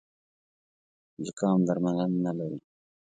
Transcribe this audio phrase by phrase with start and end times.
[1.23, 2.59] زوکام درملنه نه لري